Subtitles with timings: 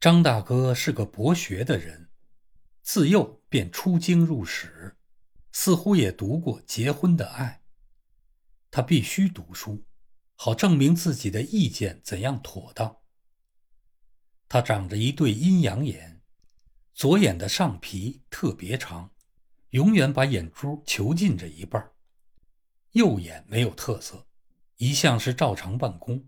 [0.00, 2.08] 张大哥是个博学的人，
[2.80, 4.96] 自幼便出京入史，
[5.52, 7.60] 似乎也读过《结婚的爱》。
[8.70, 9.84] 他必须读书，
[10.36, 12.96] 好证明自己的意见怎样妥当。
[14.48, 16.22] 他长着一对阴阳眼，
[16.94, 19.12] 左眼的上皮特别长，
[19.68, 21.78] 永远把眼珠囚禁着一半；
[22.92, 24.26] 右眼没有特色，
[24.78, 26.26] 一向是照常办公。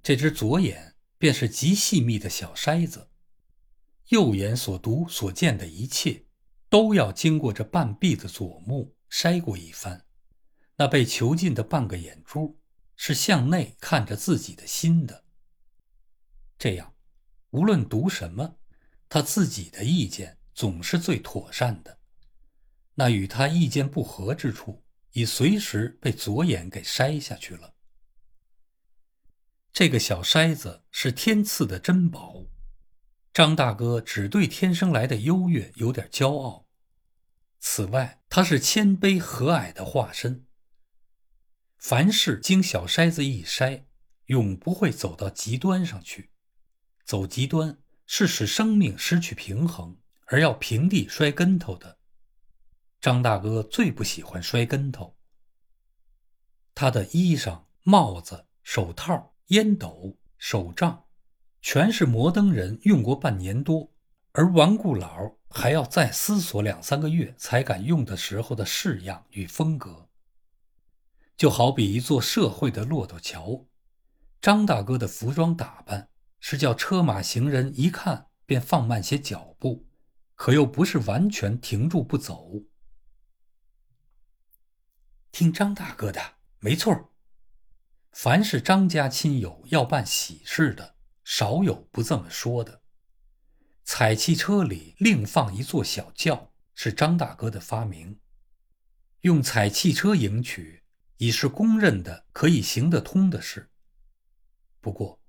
[0.00, 3.08] 这只左眼便是极细密的小筛子，
[4.08, 6.24] 右眼所读所见的一切，
[6.68, 10.04] 都要经过这半闭的左目筛过一番。
[10.74, 12.58] 那被囚禁的半个眼珠，
[12.96, 15.22] 是向内看着自己的心的。
[16.58, 16.92] 这样，
[17.50, 18.56] 无论读什么，
[19.08, 22.00] 他自己的意见总是最妥善的。
[22.94, 27.74] 那与他意见不合之处，已随时被左眼给筛下去了。
[29.72, 32.44] 这个小筛子是天赐的珍宝，
[33.32, 36.66] 张大哥只对天生来的优越有点骄傲。
[37.58, 40.44] 此外，他是谦卑和蔼的化身。
[41.78, 43.84] 凡事经小筛子一筛，
[44.26, 46.32] 永不会走到极端上去。
[47.06, 51.98] 走极端是使生命失去平衡，而要平地摔跟头的。
[53.00, 55.16] 张大哥最不喜欢摔跟头。
[56.74, 59.31] 他的衣裳、帽子、手套。
[59.48, 61.04] 烟斗、手杖，
[61.60, 63.92] 全是摩登人用过半年多，
[64.32, 70.08] 而顽固佬还要再思索两三个月才敢用的时候的式样与风格。
[71.36, 73.66] 就好比一座社会的骆驼桥，
[74.40, 76.08] 张大哥的服装打扮
[76.40, 79.86] 是叫车马行人一看便放慢些脚步，
[80.34, 82.62] 可又不是完全停住不走。
[85.30, 86.20] 听张大哥的，
[86.60, 87.11] 没错
[88.12, 90.94] 凡是张家亲友要办喜事的，
[91.24, 92.82] 少有不这么说的。
[93.84, 98.20] 彩汽车里另放一座小轿，是张大哥的发明。
[99.22, 100.82] 用彩汽车迎娶，
[101.16, 103.70] 已是公认的可以行得通的事。
[104.80, 105.20] 不过，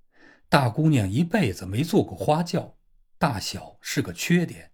[0.49, 2.77] 大姑娘一辈子没坐过花轿，
[3.17, 4.71] 大小是个缺点。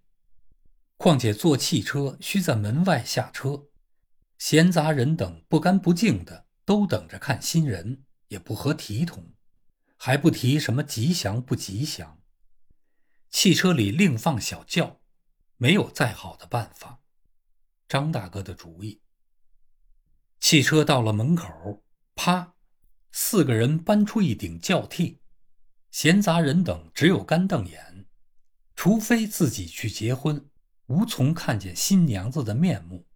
[0.97, 3.67] 况且坐汽车需在门外下车，
[4.37, 6.47] 闲杂人等不干不净的。
[6.69, 9.33] 都等着看新人，也不合体统，
[9.97, 12.21] 还不提什么吉祥不吉祥。
[13.31, 15.01] 汽车里另放小轿，
[15.57, 17.01] 没有再好的办法。
[17.87, 19.01] 张大哥的主意。
[20.39, 22.53] 汽车到了门口，啪，
[23.11, 25.17] 四个人搬出一顶轿屉，
[25.89, 28.05] 闲杂人等只有干瞪眼，
[28.75, 30.47] 除非自己去结婚，
[30.85, 33.07] 无从看见新娘子的面目。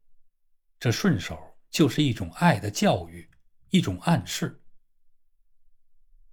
[0.80, 3.30] 这顺手就是一种爱的教育。
[3.74, 4.62] 一种暗示。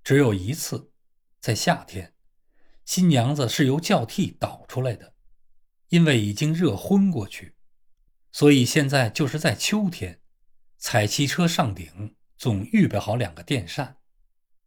[0.04, 0.92] 只有一次，
[1.40, 2.14] 在夏天，
[2.84, 5.14] 新娘子是由轿屉倒出来的，
[5.88, 7.56] 因为已经热昏过去，
[8.30, 10.20] 所以现在就是在秋天，
[10.76, 13.96] 彩汽车上顶总预备好两个电扇，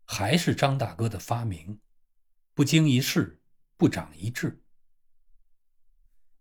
[0.03, 1.79] 还是张大哥的发明，
[2.55, 3.39] 不经一事
[3.77, 4.62] 不长一智。